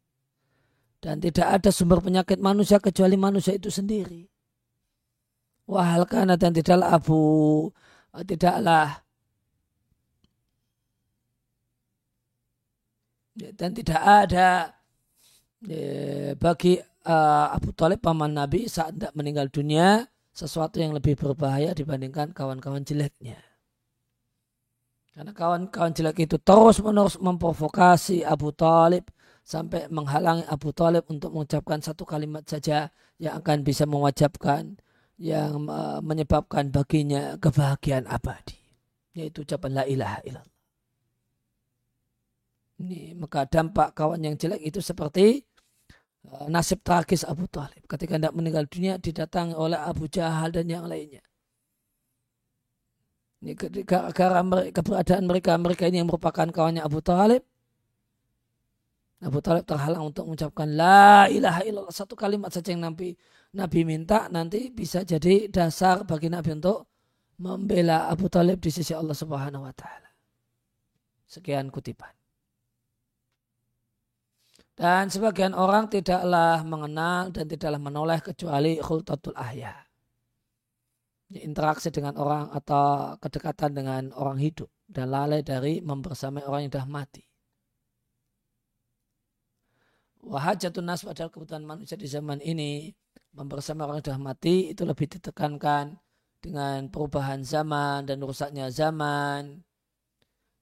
Dan 1.03 1.19
tidak 1.19 1.59
ada 1.59 1.75
sumber 1.75 1.99
penyakit 1.99 2.39
manusia 2.39 2.79
kecuali 2.79 3.19
manusia 3.19 3.55
itu 3.55 3.67
sendiri 3.67 4.38
Wahal 5.69 6.09
kana 6.09 6.33
dan 6.33 6.49
tidaklah 6.49 6.97
Abu. 6.97 7.21
Tidaklah. 8.25 9.05
Dan 13.37 13.69
tidak 13.77 14.01
ada. 14.01 14.73
Ya, 15.59 16.33
bagi 16.39 16.81
uh, 17.05 17.47
Abu 17.53 17.69
Talib 17.75 18.01
paman 18.01 18.33
Nabi 18.33 18.65
saat 18.65 18.97
tidak 18.97 19.13
meninggal 19.13 19.51
dunia 19.51 20.07
sesuatu 20.33 20.79
yang 20.79 20.95
lebih 20.95 21.19
berbahaya 21.19 21.75
dibandingkan 21.77 22.31
kawan-kawan 22.33 22.81
jeleknya. 22.81 23.37
Karena 25.13 25.35
kawan-kawan 25.35 25.91
jelek 25.91 26.31
itu 26.31 26.39
terus 26.39 26.79
menerus 26.79 27.19
memprovokasi 27.19 28.23
Abu 28.23 28.55
Talib 28.55 29.11
sampai 29.43 29.91
menghalangi 29.91 30.47
Abu 30.47 30.71
Talib 30.71 31.03
untuk 31.11 31.35
mengucapkan 31.35 31.83
satu 31.83 32.07
kalimat 32.07 32.47
saja 32.47 32.87
yang 33.19 33.35
akan 33.43 33.67
bisa 33.67 33.83
mewajibkan 33.83 34.79
yang 35.19 35.67
menyebabkan 35.99 36.71
baginya 36.71 37.35
kebahagiaan 37.35 38.07
abadi 38.07 38.59
yaitu 39.19 39.43
ucapan 39.43 39.71
la 39.75 39.83
ilaha 39.83 40.19
illallah. 40.23 40.57
Ini 42.79 43.19
maka 43.19 43.43
dampak 43.43 43.91
kawan 43.91 44.23
yang 44.23 44.35
jelek 44.39 44.63
itu 44.63 44.79
seperti 44.79 45.43
uh, 46.31 46.47
nasib 46.47 46.79
tragis 46.79 47.27
Abu 47.27 47.43
Talib 47.51 47.83
ketika 47.83 48.15
tidak 48.15 48.31
meninggal 48.31 48.63
dunia 48.71 48.95
didatangi 48.95 49.51
oleh 49.51 49.75
Abu 49.75 50.07
Jahal 50.07 50.55
dan 50.55 50.71
yang 50.71 50.87
lainnya. 50.87 51.19
Ini 53.43 53.55
gara-gara 53.83 54.39
keberadaan 54.71 55.23
mereka 55.27 55.55
mereka 55.59 55.83
ini 55.87 56.03
yang 56.03 56.07
merupakan 56.07 56.47
kawannya 56.47 56.83
Abu 56.83 57.03
Talib. 57.03 57.43
Abu 59.19 59.43
Talib 59.43 59.67
terhalang 59.67 60.15
untuk 60.15 60.31
mengucapkan 60.31 60.67
la 60.71 61.27
ilaha 61.27 61.67
illallah 61.67 61.91
satu 61.91 62.15
kalimat 62.15 62.55
saja 62.55 62.71
yang 62.71 62.87
nanti 62.87 63.19
Nabi 63.49 63.81
minta 63.81 64.29
nanti 64.29 64.69
bisa 64.69 65.01
jadi 65.01 65.49
dasar 65.49 66.05
bagi 66.05 66.29
Nabi 66.29 66.53
untuk 66.53 66.85
membela 67.41 68.05
Abu 68.05 68.29
Talib 68.29 68.61
di 68.61 68.69
sisi 68.69 68.93
Allah 68.93 69.17
Subhanahu 69.17 69.65
wa 69.65 69.73
taala. 69.73 70.09
Sekian 71.25 71.73
kutipan. 71.73 72.13
Dan 74.77 75.11
sebagian 75.11 75.57
orang 75.57 75.91
tidaklah 75.91 76.63
mengenal 76.63 77.35
dan 77.35 77.49
tidaklah 77.49 77.81
menoleh 77.81 78.19
kecuali 78.23 78.79
khultatul 78.79 79.35
ahya. 79.35 79.75
Interaksi 81.29 81.91
dengan 81.91 82.15
orang 82.15 82.49
atau 82.53 83.17
kedekatan 83.19 83.75
dengan 83.75 84.03
orang 84.15 84.39
hidup 84.39 84.69
dan 84.87 85.11
lalai 85.13 85.43
dari 85.43 85.83
membersamai 85.83 86.47
orang 86.47 86.65
yang 86.65 86.71
sudah 86.73 86.89
mati. 86.89 87.23
Wahajatun 90.19 90.83
nas 90.83 91.03
padahal 91.03 91.31
kebutuhan 91.31 91.63
manusia 91.63 91.95
di 91.95 92.07
zaman 92.07 92.43
ini 92.43 92.91
membersamai 93.39 93.83
orang 93.87 93.97
yang 94.03 94.07
sudah 94.11 94.19
mati 94.19 94.55
itu 94.75 94.83
lebih 94.83 95.07
ditekankan 95.07 95.95
dengan 96.43 96.91
perubahan 96.91 97.39
zaman 97.39 98.03
dan 98.03 98.19
rusaknya 98.19 98.67
zaman 98.67 99.63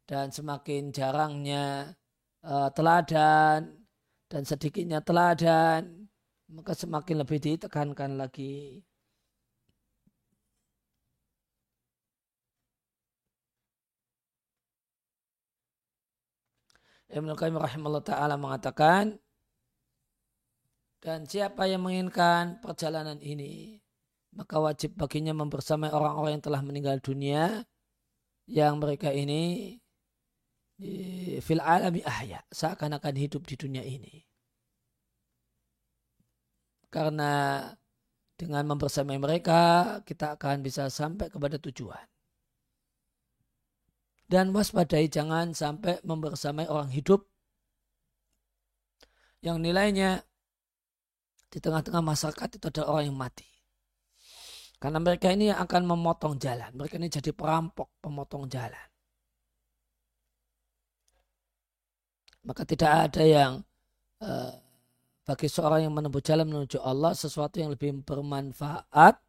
dan 0.06 0.30
semakin 0.30 0.94
jarangnya 0.94 1.98
uh, 2.46 2.70
teladan 2.72 3.88
dan 4.28 4.44
sedikitnya 4.44 5.00
teladan, 5.02 6.08
maka 6.52 6.76
semakin 6.76 7.24
lebih 7.24 7.40
ditekankan 7.40 8.20
lagi. 8.20 8.84
Ibnu 17.08 17.40
Qayyim 17.40 17.56
rahimahullah 17.56 18.04
ta'ala 18.04 18.36
mengatakan, 18.36 19.16
dan 20.98 21.30
siapa 21.30 21.70
yang 21.70 21.86
menginginkan 21.86 22.58
perjalanan 22.58 23.22
ini, 23.22 23.78
maka 24.34 24.58
wajib 24.58 24.98
baginya 24.98 25.34
membersamai 25.38 25.94
orang-orang 25.94 26.42
yang 26.42 26.46
telah 26.46 26.62
meninggal 26.66 26.98
dunia, 27.02 27.66
yang 28.50 28.82
mereka 28.82 29.14
ini 29.14 29.76
fil 31.42 31.62
alami 31.62 32.06
ahya 32.06 32.46
seakan-akan 32.54 33.16
hidup 33.18 33.46
di 33.46 33.56
dunia 33.58 33.84
ini. 33.86 34.26
Karena 36.88 37.66
dengan 38.38 38.64
membersamai 38.70 39.18
mereka 39.18 39.62
kita 40.06 40.38
akan 40.38 40.62
bisa 40.62 40.88
sampai 40.88 41.28
kepada 41.34 41.58
tujuan. 41.58 42.06
Dan 44.28 44.52
waspadai 44.52 45.08
jangan 45.08 45.56
sampai 45.56 46.04
membersamai 46.04 46.68
orang 46.68 46.92
hidup 46.92 47.26
yang 49.40 49.64
nilainya 49.64 50.20
di 51.48 51.58
tengah-tengah 51.64 52.04
masyarakat 52.04 52.50
itu 52.60 52.66
adalah 52.68 52.88
orang 52.98 53.06
yang 53.12 53.18
mati. 53.18 53.48
Karena 54.78 55.02
mereka 55.02 55.34
ini 55.34 55.50
akan 55.50 55.84
memotong 55.90 56.38
jalan. 56.38 56.70
Mereka 56.78 57.02
ini 57.02 57.10
jadi 57.10 57.34
perampok, 57.34 57.98
pemotong 57.98 58.46
jalan. 58.46 58.88
Maka 62.46 62.64
tidak 62.64 62.92
ada 63.10 63.24
yang 63.26 63.52
uh, 64.22 64.54
bagi 65.28 65.52
seorang 65.52 65.84
yang 65.84 65.94
menempuh 65.98 66.24
jalan 66.24 66.48
menuju 66.48 66.80
Allah 66.80 67.12
sesuatu 67.12 67.60
yang 67.60 67.74
lebih 67.74 68.06
bermanfaat 68.06 69.20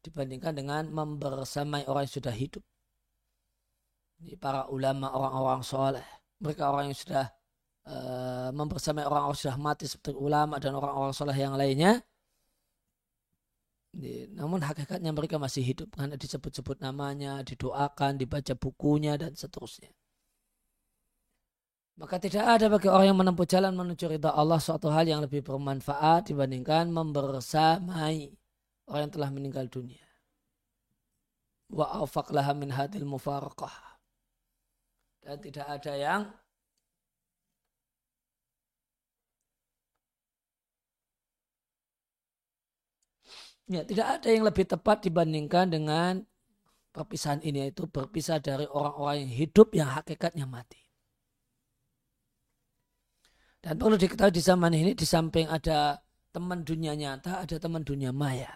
dibandingkan 0.00 0.56
dengan 0.56 0.88
membersamai 0.88 1.84
orang 1.90 2.08
yang 2.08 2.14
sudah 2.16 2.32
hidup. 2.32 2.64
Ini 4.24 4.40
para 4.40 4.70
ulama, 4.72 5.12
orang-orang 5.12 5.60
soleh. 5.60 6.06
Mereka 6.40 6.64
orang 6.64 6.88
yang 6.92 6.96
sudah 6.96 7.28
uh, 7.88 8.50
membersamai 8.52 9.04
orang-orang 9.04 9.36
sudah 9.36 9.56
mati 9.60 9.84
seperti 9.88 10.16
ulama 10.16 10.56
dan 10.60 10.76
orang-orang 10.76 11.12
soleh 11.12 11.36
yang 11.36 11.56
lainnya. 11.56 12.00
Namun 14.34 14.58
hakikatnya 14.58 15.14
mereka 15.14 15.38
masih 15.38 15.62
hidup 15.62 15.94
karena 15.94 16.18
disebut-sebut 16.18 16.82
namanya, 16.82 17.46
didoakan, 17.46 18.18
dibaca 18.18 18.58
bukunya 18.58 19.14
dan 19.14 19.38
seterusnya. 19.38 19.94
Maka 21.94 22.18
tidak 22.18 22.42
ada 22.42 22.66
bagi 22.66 22.90
orang 22.90 23.14
yang 23.14 23.18
menempuh 23.22 23.46
jalan 23.46 23.70
menuju 23.70 24.18
ridha 24.18 24.34
Allah 24.34 24.58
suatu 24.58 24.90
hal 24.90 25.06
yang 25.06 25.22
lebih 25.22 25.46
bermanfaat 25.46 26.26
dibandingkan 26.26 26.90
membersamai 26.90 28.34
orang 28.90 29.00
yang 29.06 29.12
telah 29.14 29.30
meninggal 29.30 29.70
dunia. 29.70 30.02
Wa 31.70 32.02
min 32.58 32.74
hadil 32.74 33.06
mufarqah. 33.06 33.94
Dan 35.22 35.38
tidak 35.38 35.70
ada 35.70 35.92
yang 35.94 36.22
Ya, 43.64 43.80
tidak 43.80 44.20
ada 44.20 44.28
yang 44.28 44.44
lebih 44.44 44.68
tepat 44.68 45.08
dibandingkan 45.08 45.72
dengan 45.72 46.20
perpisahan 46.92 47.40
ini 47.40 47.68
yaitu 47.68 47.88
berpisah 47.88 48.36
dari 48.36 48.68
orang-orang 48.68 49.24
yang 49.24 49.32
hidup 49.32 49.72
yang 49.72 49.88
hakikatnya 49.88 50.44
mati. 50.44 50.84
Dan 53.64 53.80
perlu 53.80 53.96
diketahui 53.96 54.36
di 54.36 54.44
zaman 54.44 54.76
ini 54.76 54.92
di 54.92 55.08
samping 55.08 55.48
ada 55.48 55.96
teman 56.28 56.60
dunia 56.60 56.92
nyata, 56.92 57.40
ada 57.40 57.56
teman 57.56 57.80
dunia 57.80 58.12
maya. 58.12 58.52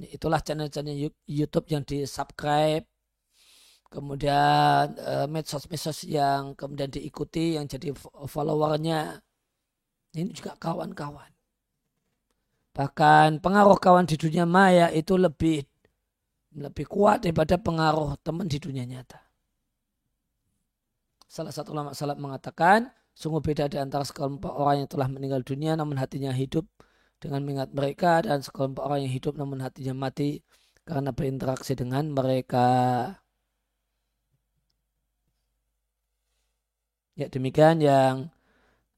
Itulah 0.00 0.40
channel-channel 0.40 1.12
YouTube 1.28 1.68
yang 1.68 1.84
di 1.84 2.08
subscribe, 2.08 2.88
kemudian 3.92 4.96
eh, 4.96 5.26
medsos-medsos 5.28 6.08
yang 6.08 6.56
kemudian 6.56 6.88
diikuti, 6.88 7.60
yang 7.60 7.68
jadi 7.68 7.92
followernya. 8.24 9.20
Ini 10.16 10.30
juga 10.32 10.56
kawan-kawan. 10.56 11.33
Bahkan 12.74 13.38
pengaruh 13.38 13.78
kawan 13.78 14.04
di 14.04 14.18
dunia 14.18 14.44
maya 14.44 14.90
itu 14.90 15.14
lebih 15.14 15.62
lebih 16.54 16.86
kuat 16.86 17.22
daripada 17.26 17.58
pengaruh 17.58 18.18
teman 18.22 18.46
di 18.50 18.58
dunia 18.58 18.82
nyata. 18.86 19.18
Salah 21.26 21.50
satu 21.50 21.74
ulama 21.74 21.94
salaf 21.94 22.18
mengatakan, 22.18 22.90
Sungguh 23.14 23.38
beda 23.38 23.70
di 23.70 23.78
antara 23.78 24.02
sekelompok 24.02 24.50
orang 24.50 24.84
yang 24.84 24.90
telah 24.90 25.06
meninggal 25.06 25.46
dunia 25.46 25.78
namun 25.78 25.94
hatinya 26.02 26.34
hidup 26.34 26.66
dengan 27.22 27.46
mengingat 27.46 27.70
mereka 27.70 28.18
dan 28.26 28.42
sekelompok 28.42 28.82
orang 28.82 29.06
yang 29.06 29.14
hidup 29.14 29.38
namun 29.38 29.62
hatinya 29.62 29.94
mati 29.94 30.42
karena 30.82 31.14
berinteraksi 31.14 31.78
dengan 31.78 32.10
mereka. 32.10 32.66
Ya 37.14 37.30
demikian 37.30 37.78
yang 37.78 38.33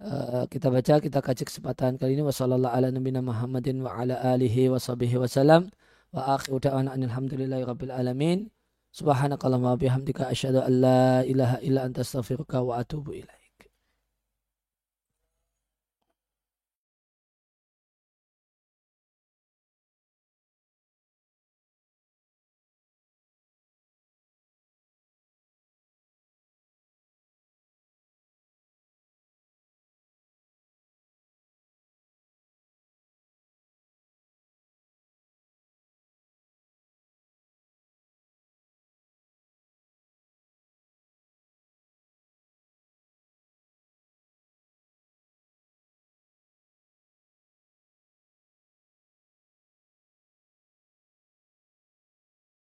uh, 0.00 0.44
kita 0.48 0.68
baca 0.72 0.94
kita 1.00 1.18
kaji 1.20 1.42
kesempatan 1.44 2.00
kali 2.00 2.16
ini. 2.16 2.24
Wasallallahu 2.24 2.72
ala 2.72 2.88
nabiyina 2.92 3.20
Muhammadin 3.20 3.84
wa 3.84 3.92
ala 3.96 4.16
alihi 4.22 4.72
wa 4.72 4.80
sahbihi 4.80 5.20
wasallam 5.20 5.68
wa 6.12 6.36
akhiru 6.36 6.60
da'wana 6.60 6.96
alhamdulillahi 6.96 7.64
rabbil 7.68 7.92
alamin. 7.92 8.48
Subhanakallahumma 8.96 9.76
bihamdika 9.76 10.32
asyhadu 10.32 10.64
an 10.64 10.72
la 10.80 11.20
ilaha 11.28 11.60
illa 11.60 11.84
anta 11.84 12.00
astaghfiruka 12.00 12.64
wa 12.64 12.80
atubu 12.80 13.12
ilaik 13.12 13.35